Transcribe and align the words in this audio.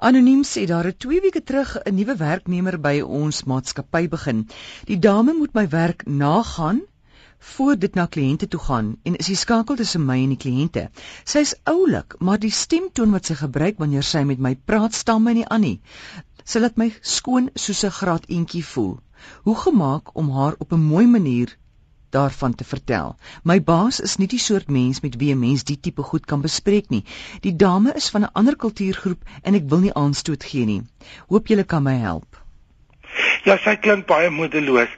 Anoniem 0.00 0.44
sê 0.46 0.62
daar 0.70 0.86
het 0.86 0.98
2 1.02 1.20
weke 1.20 1.40
terug 1.42 1.70
'n 1.76 1.94
nuwe 1.94 2.14
werknemer 2.16 2.76
by 2.80 3.00
ons 3.20 3.38
maatskappy 3.50 4.08
begin. 4.08 4.44
Die 4.90 4.98
dame 5.06 5.32
moet 5.38 5.54
my 5.54 5.64
werk 5.68 6.06
nagaan 6.06 6.78
voor 7.38 7.78
dit 7.84 7.94
na 7.94 8.04
kliënte 8.06 8.48
toe 8.48 8.60
gaan 8.60 8.92
en 9.02 9.16
is 9.16 9.26
die 9.26 9.40
skakel 9.42 9.76
tussen 9.80 10.06
my 10.06 10.18
en 10.22 10.36
die 10.36 10.42
kliënte. 10.44 10.84
Sy's 11.24 11.56
oulik, 11.64 12.14
maar 12.20 12.38
die 12.38 12.54
stemtoon 12.60 13.10
wat 13.10 13.26
sy 13.26 13.34
gebruik 13.42 13.82
wanneer 13.82 14.06
sy 14.06 14.22
met 14.22 14.38
my 14.38 14.54
praat 14.54 14.94
staan 14.94 15.22
my 15.22 15.32
nie 15.32 15.48
aan 15.48 15.66
nie. 15.66 15.80
Sy 16.44 16.62
laat 16.62 16.78
my 16.78 16.92
skoon 17.00 17.50
soos 17.54 17.84
'n 17.84 17.98
graad 18.00 18.30
eentjie 18.30 18.64
voel. 18.64 19.00
Hoe 19.42 19.56
gemaak 19.66 20.14
om 20.14 20.30
haar 20.30 20.54
op 20.58 20.72
'n 20.72 20.88
mooi 20.92 21.06
manier 21.06 21.58
daarvan 22.10 22.54
te 22.54 22.64
vertel. 22.64 23.16
My 23.42 23.58
baas 23.62 24.00
is 24.00 24.16
nie 24.16 24.28
die 24.28 24.38
soort 24.38 24.68
mens 24.68 25.00
met 25.00 25.16
wie 25.16 25.32
'n 25.34 25.38
mens 25.38 25.64
die 25.64 25.80
tipe 25.80 26.02
goed 26.02 26.26
kan 26.26 26.40
bespreek 26.40 26.88
nie. 26.88 27.04
Die 27.40 27.56
dame 27.56 27.92
is 27.92 28.10
van 28.10 28.22
'n 28.22 28.32
ander 28.32 28.56
kultuurgroep 28.56 29.22
en 29.42 29.54
ek 29.54 29.68
wil 29.68 29.78
nie 29.78 29.94
aanstoot 29.94 30.44
gee 30.44 30.64
nie. 30.64 30.82
Hoop 31.28 31.46
julle 31.46 31.64
kan 31.64 31.82
my 31.82 31.96
help. 31.96 32.47
Ja, 33.46 33.56
sy 33.62 33.76
klink 33.76 34.06
baie 34.06 34.30
moedeloos. 34.30 34.90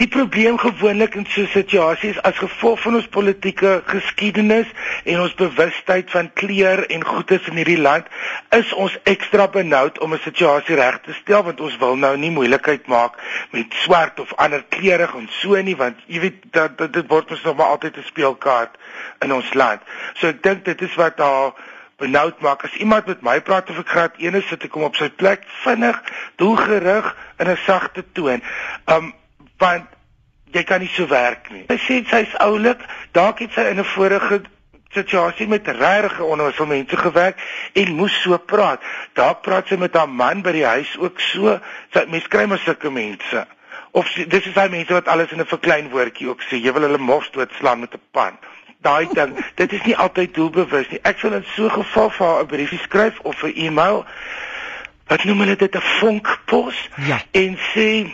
Die 0.00 0.08
probleem 0.08 0.58
gewoonlik 0.58 1.14
in 1.14 1.26
so 1.30 1.40
'n 1.40 1.48
situasie 1.52 2.10
is 2.10 2.22
as 2.22 2.38
gevolg 2.38 2.80
van 2.80 2.94
ons 2.94 3.06
politieke 3.06 3.82
geskiedenis 3.86 4.66
en 5.04 5.20
ons 5.20 5.34
bewustheid 5.34 6.10
van 6.10 6.32
kleur 6.32 6.86
en 6.86 7.04
goedes 7.04 7.46
in 7.46 7.56
hierdie 7.56 7.80
land, 7.80 8.06
is 8.50 8.72
ons 8.72 8.98
ekstra 9.04 9.48
benoud 9.48 9.98
om 9.98 10.12
'n 10.12 10.18
situasie 10.18 10.74
reg 10.74 11.00
te 11.00 11.12
stel 11.12 11.42
want 11.42 11.60
ons 11.60 11.76
wil 11.76 11.96
nou 11.96 12.16
nie 12.16 12.30
moeilikheid 12.30 12.86
maak 12.86 13.14
met 13.50 13.66
swart 13.74 14.20
of 14.20 14.34
ander 14.34 14.64
kleure 14.68 15.08
en 15.16 15.28
so 15.30 15.62
nie 15.62 15.76
want 15.76 15.96
jy 16.06 16.20
weet 16.20 16.42
dat 16.50 16.78
dit 16.78 17.06
word 17.08 17.30
mos 17.30 17.42
nog 17.42 17.56
maar 17.56 17.66
altyd 17.66 17.96
'n 17.96 18.02
speelkaart 18.02 18.76
in 19.20 19.32
ons 19.32 19.54
land. 19.54 19.80
So 20.14 20.26
ek 20.28 20.42
dink 20.42 20.64
dit 20.64 20.82
is 20.82 20.94
wat 20.94 21.18
haar 21.18 21.52
benoud 21.96 22.40
maak 22.40 22.64
as 22.64 22.76
iemand 22.76 23.06
met 23.06 23.22
my 23.24 23.40
praat 23.40 23.70
of 23.70 23.78
ek 23.80 23.88
graad 23.88 24.18
1 24.20 24.36
is 24.40 24.48
sit 24.50 24.64
ek 24.68 24.72
kom 24.74 24.84
op 24.88 24.98
sy 25.00 25.08
plek 25.08 25.46
vinnig 25.62 25.96
doelgerig 26.40 27.08
in 27.40 27.48
'n 27.48 27.62
sagte 27.64 28.04
toon. 28.12 28.42
Um 28.84 29.14
want 29.58 29.88
jy 30.52 30.62
kan 30.64 30.80
nie 30.80 30.92
so 30.92 31.08
werk 31.08 31.50
nie. 31.50 31.64
Sy 31.68 31.78
sê 31.86 31.96
sy's 32.04 32.36
oulik, 32.44 32.80
dalk 33.12 33.40
het 33.40 33.52
sy 33.52 33.64
in 33.72 33.80
'n 33.80 33.84
vorige 33.96 34.42
situasie 34.92 35.48
met 35.48 35.68
regte 35.68 36.24
onnoosel 36.24 36.66
mense 36.66 36.96
gewerk 36.96 37.40
en 37.72 37.94
moes 37.94 38.22
so 38.22 38.38
praat. 38.38 38.80
Dalk 39.12 39.42
praat 39.42 39.68
sy 39.68 39.76
met 39.76 39.94
haar 39.94 40.08
man 40.08 40.42
by 40.42 40.52
die 40.52 40.66
huis 40.66 40.96
ook 40.98 41.20
so. 41.20 41.60
Sy 41.92 42.04
mens 42.08 42.28
kry 42.28 42.44
maar 42.46 42.58
sulke 42.58 42.90
mense. 42.90 43.46
Of 43.92 44.12
dis 44.12 44.46
is 44.46 44.54
daai 44.54 44.68
mense 44.68 44.92
wat 44.92 45.08
alles 45.08 45.32
in 45.32 45.40
'n 45.40 45.46
verklein 45.46 45.90
woordjie 45.90 46.28
ook 46.28 46.42
sê. 46.42 46.56
Jy 46.60 46.72
wil 46.72 46.82
hulle 46.82 46.98
mos 46.98 47.30
doodslaan 47.30 47.80
met 47.80 47.94
'n 47.94 48.00
pan 48.10 48.38
daai 48.80 49.08
ding. 49.12 49.44
Dit 49.54 49.72
is 49.72 49.82
nie 49.82 49.96
altyd 49.96 50.34
doelbewus 50.34 50.88
nie. 50.90 51.00
Ek 51.02 51.18
sal 51.18 51.32
in 51.32 51.44
so 51.54 51.64
'n 51.64 51.70
geval 51.70 52.10
vir 52.10 52.26
haar 52.26 52.42
'n 52.42 52.46
briefie 52.46 52.78
skryf 52.78 53.18
of 53.20 53.42
'n 53.42 53.52
e-mail. 53.54 54.04
Wat 55.06 55.24
noem 55.24 55.40
hulle 55.40 55.56
dit 55.56 55.76
'n 55.76 55.80
vonkpos? 55.80 56.88
Ja. 56.96 57.22
En 57.30 57.58
sê 57.74 58.12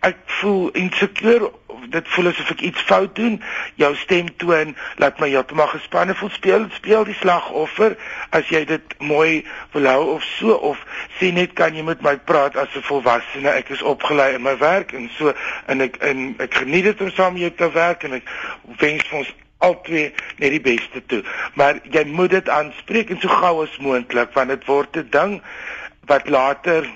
ek 0.00 0.16
voel 0.26 0.70
insecure 0.70 1.50
dit 1.92 2.08
voel 2.14 2.30
asof 2.30 2.50
ek 2.54 2.62
iets 2.68 2.82
fout 2.88 3.14
doen 3.18 3.36
jou 3.80 3.90
stemtoon 4.00 4.74
laat 5.02 5.20
my 5.22 5.28
heeltemal 5.30 5.68
gespanne 5.72 6.14
voel 6.18 6.32
speel 6.34 6.66
speel 6.76 7.04
die 7.08 7.16
slagoffer 7.18 7.96
as 8.38 8.48
jy 8.54 8.64
dit 8.68 8.94
mooi 8.98 9.42
wil 9.74 9.88
hou 9.90 10.02
of 10.14 10.26
so 10.38 10.56
of 10.70 10.80
sê 11.18 11.32
net 11.34 11.54
kan 11.58 11.76
jy 11.76 11.84
met 11.86 12.02
my 12.06 12.16
praat 12.30 12.56
as 12.56 12.74
'n 12.76 12.86
volwassene 12.88 13.50
ek 13.50 13.70
is 13.76 13.82
opgelei 13.94 14.32
in 14.38 14.42
my 14.42 14.56
werk 14.58 14.92
en 14.92 15.10
so 15.18 15.34
en 15.66 15.80
ek 15.80 16.00
en 16.00 16.34
ek 16.38 16.54
geniet 16.62 16.90
dit 16.90 17.00
om 17.00 17.10
saam 17.10 17.38
met 17.38 17.46
jou 17.46 17.54
te 17.62 17.70
werk 17.78 18.04
en 18.04 18.18
ek 18.20 18.26
wens 18.78 19.06
vir 19.10 19.18
ons 19.18 19.34
albei 19.62 20.08
net 20.42 20.54
die 20.56 20.62
beste 20.64 21.02
toe. 21.06 21.22
Maar 21.54 21.80
jy 21.94 22.04
moet 22.10 22.34
dit 22.38 22.48
aanspreek 22.48 23.10
en 23.10 23.20
so 23.22 23.28
gou 23.28 23.54
as 23.64 23.78
moontlik 23.78 24.34
want 24.36 24.54
dit 24.54 24.66
word 24.66 24.96
'n 24.96 25.08
ding 25.10 25.38
wat 26.10 26.28
later 26.28 26.88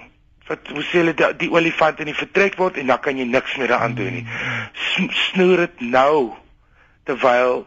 wat 0.46 0.68
hoe 0.70 0.82
sê 0.82 1.02
hulle 1.02 1.14
die, 1.14 1.30
die 1.36 1.50
olifant 1.50 2.00
in 2.00 2.10
die 2.10 2.20
vertrek 2.20 2.58
word 2.58 2.76
en 2.78 2.86
dan 2.86 3.00
kan 3.02 3.18
jy 3.18 3.26
niks 3.26 3.56
meer 3.56 3.72
daaraan 3.72 3.96
doen 3.98 4.20
nie. 4.20 4.26
Snoer 5.30 5.66
dit 5.66 5.80
nou 5.80 6.34
terwyl 7.06 7.66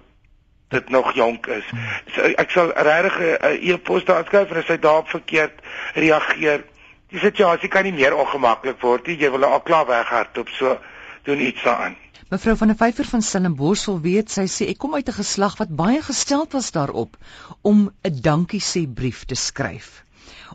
dit 0.70 0.90
nog 0.90 1.14
jonk 1.14 1.48
is. 1.48 1.66
So, 2.14 2.22
ek 2.22 2.52
sal 2.54 2.72
regtig 2.76 3.18
'n 3.20 3.58
e-pos 3.72 4.06
daar 4.06 4.26
skryf 4.26 4.52
en 4.52 4.62
as 4.62 4.68
hy 4.68 4.78
daarop 4.78 5.10
verkeerd 5.10 5.56
reageer, 5.94 6.64
die 7.10 7.20
situasie 7.20 7.70
kan 7.70 7.84
nie 7.84 7.94
meer 7.94 8.16
ongemaklik 8.16 8.82
word 8.82 9.08
nie. 9.08 9.18
Jy 9.18 9.32
wil 9.32 9.46
al 9.46 9.62
klaar 9.62 9.88
weghardop, 9.90 10.50
so 10.50 10.78
doen 11.24 11.42
iets 11.42 11.64
daaraan. 11.64 11.98
Mevrou 12.30 12.58
van 12.58 12.68
der 12.68 12.78
Vyver 12.78 13.06
van 13.06 13.22
Stellenbosch 13.22 13.86
wil 13.86 14.02
weet, 14.02 14.30
sy 14.32 14.46
sê 14.46 14.68
ek 14.70 14.78
kom 14.78 14.94
uit 14.94 15.08
'n 15.10 15.18
geslag 15.18 15.58
wat 15.58 15.76
baie 15.76 16.02
gesteld 16.02 16.52
was 16.54 16.72
daarop 16.72 17.18
om 17.62 17.90
'n 18.06 18.22
dankie 18.22 18.62
sê 18.62 18.86
brief 18.86 19.26
te 19.26 19.36
skryf. 19.36 20.04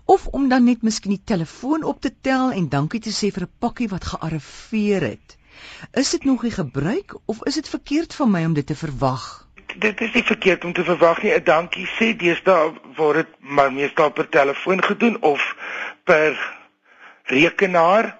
Of 0.04 0.26
om 0.26 0.48
dan 0.48 0.64
net 0.64 0.82
miskien 0.82 1.16
die 1.16 1.24
telefoon 1.24 1.82
op 1.82 2.00
te 2.00 2.12
tel 2.20 2.52
en 2.52 2.68
dankie 2.68 3.00
te 3.00 3.10
sê 3.10 3.32
vir 3.32 3.42
'n 3.42 3.56
pakkie 3.58 3.88
wat 3.88 4.04
gearriveer 4.04 5.00
het. 5.00 5.36
Is 5.92 6.10
dit 6.10 6.24
nog 6.24 6.42
nie 6.42 6.50
gebruik 6.50 7.18
of 7.24 7.44
is 7.44 7.54
dit 7.54 7.68
verkeerd 7.68 8.14
van 8.14 8.30
my 8.30 8.44
om 8.44 8.54
dit 8.54 8.66
te 8.66 8.76
verwag? 8.76 9.48
Dit 9.78 10.00
is 10.00 10.12
nie 10.12 10.24
verkeerd 10.24 10.64
om 10.64 10.72
te 10.72 10.84
verwag 10.84 11.22
nie. 11.22 11.32
'n 11.34 11.44
Dankie 11.44 11.86
sê 11.86 12.16
deesdae 12.16 12.72
word 12.96 13.16
dit 13.16 13.28
maar 13.40 13.72
meestal 13.72 14.10
per 14.10 14.28
telefoon 14.28 14.84
gedoen 14.84 15.22
of 15.22 15.54
per 16.04 16.38
rekenaar 17.24 18.18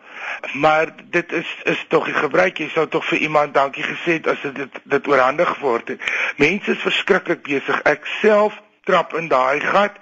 maar 0.53 0.95
dit 1.11 1.33
is 1.33 1.57
is 1.65 1.85
tog 1.89 2.05
die 2.05 2.15
gebruik. 2.15 2.59
Jy 2.59 2.69
sou 2.69 2.89
tog 2.89 3.05
vir 3.05 3.19
iemand 3.19 3.55
dankie 3.55 3.85
gesê 3.85 4.19
het 4.19 4.27
as 4.27 4.41
dit 4.43 4.81
dit 4.83 5.09
oorhandig 5.09 5.59
word 5.59 5.89
het 5.89 6.01
mense 6.37 6.71
is 6.71 6.83
verskriklik 6.83 7.43
besig 7.43 7.81
ek 7.83 8.07
self 8.21 8.61
trap 8.85 9.15
in 9.15 9.29
daai 9.29 9.61
gat. 9.61 9.97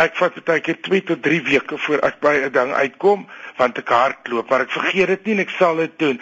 Ek 0.00 0.16
vat 0.16 0.38
baie 0.46 0.62
keer 0.64 0.78
2 0.80 1.02
tot 1.10 1.22
3 1.22 1.42
weke 1.46 1.78
voor 1.78 2.00
ek 2.08 2.20
by 2.20 2.34
'n 2.46 2.52
ding 2.52 2.72
uitkom 2.72 3.26
want 3.56 3.78
ek 3.78 3.88
hardloop. 3.88 4.48
Maar 4.48 4.60
ek 4.60 4.70
vergeet 4.70 5.06
dit 5.06 5.24
nie 5.24 5.34
en 5.34 5.44
ek 5.44 5.50
sal 5.58 5.76
dit 5.76 5.98
doen. 5.98 6.20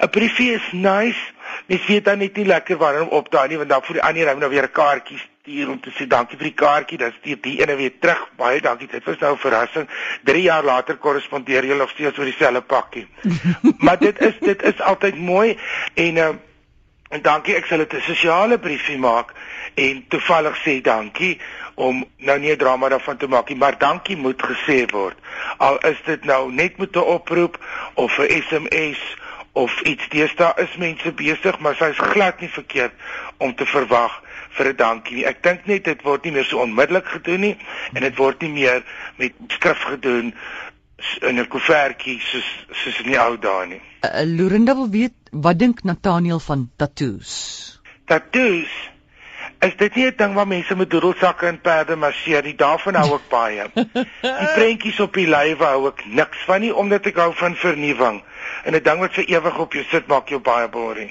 'n 0.00 0.10
briefie 0.10 0.52
is 0.54 0.72
nice. 0.72 1.20
Mens 1.66 1.86
weet 1.86 2.04
dan 2.04 2.18
net 2.18 2.36
nie 2.36 2.46
lekker 2.46 2.76
wanneer 2.76 3.02
om 3.02 3.08
op 3.08 3.30
daai 3.30 3.48
nie 3.48 3.56
want 3.56 3.68
dan 3.68 3.82
vir 3.82 3.94
die 3.94 4.02
ander 4.02 4.26
ry 4.26 4.38
nou 4.38 4.50
weer 4.50 4.64
'n 4.64 4.72
kaartjie 4.72 5.20
stuur 5.50 5.70
om 5.70 5.80
te 5.80 5.90
sê 5.90 6.06
dankie 6.06 6.38
vir 6.38 6.50
die 6.50 6.58
kaartjie, 6.58 6.98
dan 6.98 7.12
stuur 7.18 7.38
die 7.42 7.58
ene 7.60 7.76
weer 7.76 7.92
terug. 8.00 8.22
Baie 8.38 8.60
dankie. 8.60 8.88
Dit 8.88 9.04
was 9.04 9.18
nou 9.18 9.34
'n 9.34 9.38
verrassing. 9.38 9.88
3 10.24 10.42
jaar 10.42 10.64
later 10.64 10.96
korrespondeer 10.96 11.64
jy 11.64 11.76
nog 11.76 11.90
steeds 11.90 12.18
oor 12.18 12.24
dieselfde 12.24 12.60
pakkie. 12.60 13.06
maar 13.84 13.98
dit 13.98 14.20
is 14.20 14.34
dit 14.40 14.62
is 14.62 14.80
altyd 14.80 15.16
mooi 15.16 15.58
en 15.94 16.16
uh, 16.16 16.28
en 17.10 17.22
dankie. 17.22 17.54
Ek 17.54 17.66
sal 17.66 17.78
dit 17.78 17.92
'n 17.92 18.00
sosiale 18.00 18.58
briefie 18.58 18.98
maak 18.98 19.34
en 19.74 20.04
toevallig 20.08 20.56
sê 20.62 20.80
dankie 20.80 21.40
om 21.74 22.04
nou 22.18 22.38
nie 22.38 22.52
'n 22.52 22.58
drama 22.58 22.88
daarvan 22.88 23.16
te 23.16 23.26
maak 23.26 23.48
nie, 23.48 23.58
maar 23.58 23.78
dankie 23.78 24.16
moet 24.16 24.42
gesê 24.42 24.86
word. 24.90 25.16
Al 25.58 25.78
is 25.78 25.98
dit 26.04 26.24
nou 26.24 26.52
net 26.52 26.78
met 26.78 26.96
'n 26.96 26.98
oproep 26.98 27.58
of 27.94 28.18
'n 28.18 28.42
SMS 28.42 28.98
of 29.52 29.80
iets. 29.80 30.08
Deesdae 30.08 30.52
is 30.56 30.76
mense 30.76 31.12
besig, 31.12 31.58
maar 31.58 31.74
sy's 31.74 31.98
glad 31.98 32.40
nie 32.40 32.50
verkeerd 32.50 32.92
om 33.38 33.54
te 33.54 33.66
verwag 33.66 34.22
vir 34.56 34.72
'n 34.72 34.76
dankie 34.76 35.16
nie. 35.16 35.26
Ek 35.26 35.42
dink 35.42 35.66
net 35.66 35.84
dit 35.84 36.02
word 36.02 36.24
nie 36.24 36.32
meer 36.32 36.44
so 36.44 36.58
onmiddellik 36.58 37.06
gedoen 37.06 37.40
nie 37.40 37.56
en 37.94 38.02
dit 38.02 38.16
word 38.16 38.42
nie 38.42 38.50
meer 38.50 38.82
met 39.16 39.32
skrif 39.48 39.82
gedoen 39.92 40.34
in 41.20 41.38
'n 41.38 41.48
koevertjie 41.48 42.20
soos 42.20 42.48
soos 42.82 43.00
in 43.00 43.12
die 43.12 43.20
ou 43.20 43.36
dae 43.38 43.66
nie. 43.66 43.80
Uh, 44.04 44.24
Lorinda 44.24 44.74
wil 44.74 44.90
weet 44.90 45.14
wat 45.30 45.58
dink 45.58 45.84
Nathaniel 45.84 46.40
van 46.40 46.70
tattoos? 46.76 47.80
Tattoos 48.06 48.90
Is 49.60 49.76
dit 49.76 49.94
nie 49.94 50.06
'n 50.06 50.16
ding 50.16 50.34
waar 50.34 50.46
mense 50.46 50.76
met 50.76 50.90
doedelsakke 50.90 51.46
en 51.46 51.60
perde 51.60 51.96
marseer 51.96 52.42
nie? 52.42 52.54
Daarvan 52.54 52.94
hou 52.94 53.14
ek 53.14 53.26
baie. 53.28 53.64
Die 54.20 54.52
prentjies 54.56 55.00
op 55.00 55.14
die 55.14 55.26
lywe 55.28 55.64
hou 55.64 55.88
ek 55.88 56.04
niks 56.06 56.38
van 56.48 56.60
nie 56.60 56.72
omdat 56.74 57.06
ek 57.06 57.20
hou 57.20 57.34
van 57.34 57.56
vernuwing. 57.56 58.22
En 58.64 58.74
'n 58.74 58.82
ding 58.82 59.00
wat 59.00 59.12
vir 59.12 59.28
ewig 59.28 59.58
op 59.58 59.72
jou 59.72 59.84
sit 59.90 60.06
maak 60.06 60.28
jou 60.28 60.40
baie 60.40 60.68
boring. 60.68 61.10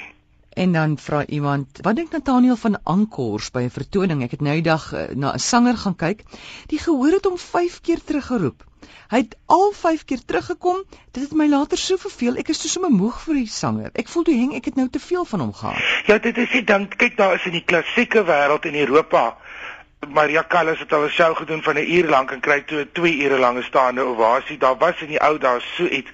En 0.53 0.71
dan 0.71 0.97
vra 0.97 1.25
iemand, 1.25 1.79
wat 1.81 1.95
dink 1.95 2.11
Nathaniel 2.11 2.55
van 2.55 2.79
ankors 2.83 3.51
by 3.51 3.61
'n 3.61 3.69
vertoning? 3.69 4.23
Ek 4.23 4.31
het 4.31 4.41
nou 4.41 4.53
die 4.53 4.65
dag 4.65 4.93
uh, 4.93 5.07
na 5.13 5.33
'n 5.33 5.39
sanger 5.39 5.77
gaan 5.77 5.95
kyk. 5.95 6.23
Die 6.67 6.79
gehoor 6.79 7.11
het 7.11 7.25
hom 7.25 7.37
5 7.37 7.81
keer 7.81 8.03
teruggeroep. 8.03 8.65
Hy 9.09 9.17
het 9.17 9.37
al 9.45 9.71
5 9.73 10.05
keer 10.05 10.25
teruggekom. 10.25 10.83
Dit 11.11 11.23
het 11.23 11.33
my 11.33 11.47
later 11.47 11.77
so 11.77 11.97
verveel. 11.97 12.35
Ek 12.35 12.49
is 12.49 12.61
so 12.61 12.67
sommer 12.67 12.91
moeg 12.91 13.21
vir 13.21 13.33
die 13.33 13.47
sanger. 13.47 13.89
Ek 13.93 14.07
voel 14.07 14.23
toe 14.23 14.35
heng 14.35 14.53
ek 14.53 14.65
het 14.65 14.75
nou 14.75 14.89
te 14.89 14.99
veel 14.99 15.25
van 15.25 15.39
hom 15.39 15.53
gehad. 15.53 15.81
Ja, 16.05 16.17
dit 16.17 16.37
is 16.37 16.49
die 16.51 16.63
ding. 16.63 16.89
Kyk, 16.95 17.17
daar 17.17 17.33
is 17.35 17.45
in 17.45 17.57
die 17.57 17.65
klassieke 17.65 18.23
wêreld 18.25 18.65
in 18.65 18.75
Europa 18.75 19.37
Maria 20.07 20.43
Callas 20.47 20.79
het 20.79 20.93
al 20.93 21.03
'n 21.03 21.09
show 21.09 21.35
gedoen 21.35 21.63
van 21.63 21.75
'n 21.75 21.91
uur 21.91 22.07
lank 22.09 22.31
en 22.31 22.39
kry 22.39 22.61
toe 22.61 22.91
2 22.91 23.23
ure 23.23 23.37
lange 23.37 23.63
staande 23.63 24.01
ovasie. 24.01 24.57
Daar 24.57 24.77
was 24.77 25.01
in 25.01 25.07
die 25.07 25.21
ou 25.21 25.37
dae 25.37 25.59
so 25.59 25.85
iets 25.85 26.09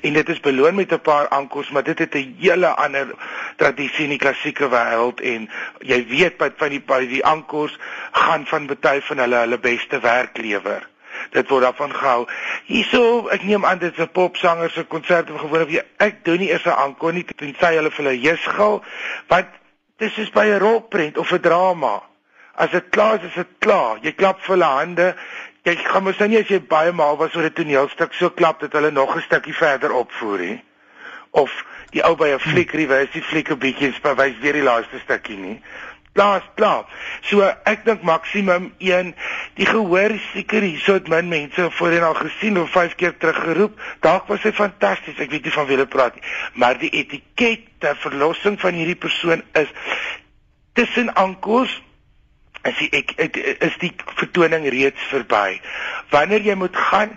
en 0.00 0.12
dit 0.12 0.28
is 0.28 0.40
beloon 0.40 0.74
met 0.74 0.92
'n 0.92 1.00
paar 1.00 1.28
ankors, 1.28 1.70
maar 1.70 1.82
dit 1.82 1.98
het 1.98 2.14
'n 2.14 2.36
hele 2.38 2.66
ander 2.66 3.14
tradisie 3.56 4.04
in 4.04 4.08
die 4.08 4.18
klassieke 4.18 4.68
wêreld 4.68 5.20
en 5.20 5.50
jy 5.78 6.06
weet 6.06 6.36
by 6.36 6.50
van 6.56 6.68
die 6.68 6.80
by 6.80 7.06
die 7.06 7.24
ankors 7.24 7.78
gaan 8.12 8.46
van 8.46 8.76
baie 8.80 9.02
van 9.02 9.18
hulle 9.18 9.36
hulle 9.36 9.58
beste 9.58 10.00
werk 10.00 10.36
lewer. 10.36 10.88
Dit 11.30 11.48
word 11.48 11.62
daarvan 11.62 11.94
gehou. 11.94 12.26
Hierso, 12.64 13.28
ek 13.28 13.42
neem 13.42 13.64
aan 13.64 13.78
dit 13.78 13.92
is 13.92 14.04
'n 14.04 14.10
popsanger 14.10 14.70
se 14.70 14.84
konsert 14.84 15.30
of 15.30 15.40
gewoonlik 15.40 15.84
ek 15.96 16.24
doen 16.24 16.38
nie 16.38 16.50
eers 16.50 16.64
'n 16.64 16.68
ankor 16.70 17.12
nie 17.12 17.24
tensy 17.24 17.74
hulle 17.74 17.90
vir 17.90 18.04
hulle 18.04 18.20
jesgil, 18.20 18.84
want 19.28 19.46
dis 19.96 20.18
is 20.18 20.30
by 20.30 20.44
'n 20.44 20.58
rolprent 20.58 21.18
of 21.18 21.32
'n 21.32 21.40
drama. 21.40 22.09
As 22.60 22.70
dit 22.70 22.88
klaar 22.92 23.20
is, 23.20 23.30
is 23.30 23.38
dit 23.40 23.52
klaar. 23.64 24.00
Jy 24.04 24.12
klap 24.20 24.42
vir 24.44 24.52
hulle 24.54 24.68
hande, 24.68 25.12
jy 25.64 25.76
gaan 25.80 26.04
mos 26.04 26.18
nou 26.20 26.28
nie 26.28 26.40
as 26.42 26.50
jy 26.52 26.58
baie 26.68 26.92
maal 26.92 27.16
was 27.20 27.36
oor 27.36 27.46
'n 27.48 27.56
toneelstuk 27.56 28.12
so 28.14 28.28
klap 28.30 28.60
dat 28.60 28.72
hulle 28.76 28.90
nog 28.90 29.16
'n 29.16 29.24
stukkie 29.28 29.56
verder 29.56 29.92
opvoer 29.92 30.38
nie. 30.38 30.58
Of 31.30 31.50
die 31.92 32.02
ou 32.04 32.16
by 32.16 32.28
'n 32.28 32.38
fliek 32.38 32.72
reverse 32.72 33.12
die 33.12 33.22
fliek 33.22 33.50
'n 33.50 33.58
bietjie 33.58 33.94
wys 34.02 34.38
weer 34.42 34.52
die 34.52 34.68
laaste 34.68 34.98
stukkie 35.04 35.36
nie. 35.36 35.62
Plaas 36.12 36.42
klaar. 36.54 36.84
So 37.22 37.40
ek 37.64 37.84
dink 37.84 38.02
maksimum 38.02 38.72
1 38.78 39.14
die 39.54 39.66
gehoor 39.66 40.18
seker 40.32 40.62
hierso 40.62 40.92
het 40.92 41.08
min 41.08 41.28
mense 41.28 41.70
voorheen 41.70 42.02
al 42.02 42.14
gesien 42.14 42.58
of 42.58 42.70
5 42.70 42.94
keer 42.94 43.16
teruggeroep. 43.16 43.80
Dalk 44.00 44.26
was 44.26 44.42
hy 44.42 44.52
fantasties. 44.52 45.18
Ek 45.18 45.30
weet 45.30 45.44
nie 45.44 45.52
van 45.52 45.66
wie 45.66 45.76
hulle 45.76 45.86
praat 45.86 46.14
nie. 46.14 46.24
Maar 46.54 46.78
die 46.78 46.90
etiket 46.90 47.60
ter 47.78 47.96
verlossing 47.96 48.60
van 48.60 48.74
hierdie 48.74 48.98
persoon 48.98 49.42
is 49.52 49.68
tussen 50.72 51.14
ankels 51.14 51.80
is 52.68 52.76
die 52.78 52.90
ek, 52.92 53.14
ek 53.16 53.36
is 53.68 53.76
die 53.80 53.92
vertoning 54.18 54.68
reeds 54.68 55.02
verby. 55.10 55.60
Wanneer 56.10 56.44
jy 56.44 56.54
moet 56.60 56.76
gaan 56.76 57.16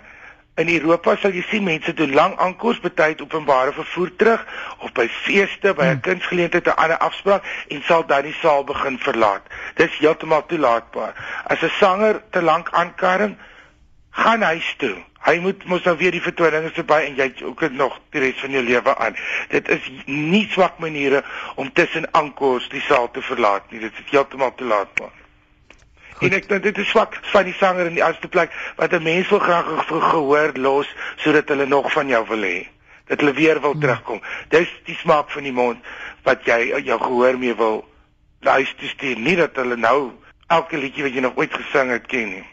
in 0.56 0.68
Europa 0.70 1.16
sal 1.18 1.34
jy 1.34 1.42
sien 1.50 1.64
mense 1.66 1.92
doen 1.98 2.12
lang 2.14 2.36
aankoers 2.38 2.78
betyd 2.82 3.22
openbare 3.24 3.72
vervoer 3.74 4.12
terug 4.16 4.44
of 4.86 4.92
by 4.94 5.08
feeste 5.24 5.74
by 5.74 5.88
'n 5.88 5.96
hmm. 5.96 6.04
kunsgeleentheid 6.06 6.68
'n 6.70 6.78
ander 6.84 6.98
afspraak 6.98 7.42
en 7.68 7.82
sal 7.82 8.06
dan 8.06 8.22
die 8.22 8.36
saal 8.42 8.64
begin 8.64 8.98
verlaat. 8.98 9.42
Dis 9.74 9.98
heeltemal 9.98 10.46
toelaatbaar. 10.46 11.12
As 11.44 11.62
'n 11.62 11.72
sanger 11.80 12.22
te 12.30 12.42
lank 12.42 12.70
aankarring, 12.70 13.36
gaan 14.10 14.42
huis 14.42 14.74
toe. 14.78 14.96
Hy 15.24 15.38
moet 15.40 15.64
mos 15.64 15.82
nou 15.82 15.96
weer 15.96 16.12
die 16.12 16.22
vertoning 16.22 16.64
is 16.68 16.76
verby 16.76 17.00
en 17.08 17.16
jy 17.16 17.32
ook 17.42 17.70
nog 17.70 17.98
die 18.12 18.20
res 18.20 18.40
van 18.40 18.50
jou 18.50 18.62
lewe 18.62 18.96
aan. 18.96 19.16
Dit 19.48 19.68
is 19.68 19.90
nie 20.06 20.46
swak 20.52 20.78
maniere 20.78 21.24
om 21.54 21.72
tussen 21.72 22.06
aankoers 22.12 22.68
die 22.68 22.84
saal 22.84 23.10
te 23.10 23.22
verlaat 23.22 23.70
nie. 23.70 23.80
Dit 23.80 23.92
is 23.92 24.10
heeltemal 24.10 24.54
toelaatbaar. 24.54 25.23
Goed. 26.24 26.32
En 26.32 26.38
ek 26.38 26.48
dink 26.48 26.62
dit 26.62 26.78
is 26.80 26.88
swak 26.88 27.18
van 27.32 27.44
die 27.44 27.56
sanger 27.58 27.86
in 27.90 27.98
die 27.98 28.04
eerste 28.04 28.28
plek 28.28 28.52
wat 28.76 28.92
'n 28.96 29.02
mens 29.02 29.28
wil 29.28 29.38
graag 29.38 29.68
gehoor 29.88 30.52
los 30.56 30.88
sodat 31.16 31.48
hulle 31.48 31.66
nog 31.66 31.92
van 31.92 32.08
jou 32.08 32.24
wil 32.28 32.42
hê. 32.42 32.66
Dat 33.06 33.20
hulle 33.20 33.32
weer 33.32 33.60
wil 33.60 33.72
hmm. 33.72 33.80
terugkom. 33.80 34.22
Dis 34.48 34.70
die 34.84 34.96
smaak 34.96 35.30
van 35.30 35.42
die 35.42 35.52
mond 35.52 35.78
wat 36.22 36.46
jy 36.48 36.80
jou 36.84 37.00
gehoor 37.00 37.38
mee 37.38 37.54
wil 37.54 37.84
luister 38.40 38.88
stuur, 38.88 39.18
nie 39.18 39.36
dat 39.36 39.56
hulle 39.56 39.76
nou 39.76 40.12
elke 40.46 40.76
liedjie 40.76 41.02
wat 41.02 41.14
jy 41.14 41.20
nog 41.20 41.36
ooit 41.36 41.52
gesing 41.52 41.90
het 41.90 42.06
ken 42.06 42.28
nie. 42.28 42.44